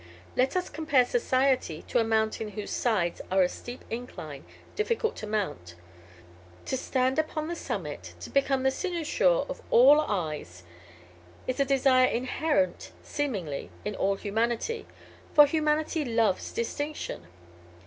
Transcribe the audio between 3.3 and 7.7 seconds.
a steep incline, difficult to mount. To stand upon the